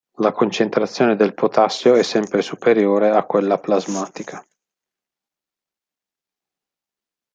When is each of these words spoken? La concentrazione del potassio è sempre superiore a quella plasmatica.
La 0.17 0.31
concentrazione 0.31 1.15
del 1.15 1.35
potassio 1.35 1.93
è 1.93 2.01
sempre 2.01 2.41
superiore 2.41 3.11
a 3.11 3.23
quella 3.23 3.59
plasmatica. 3.59 4.43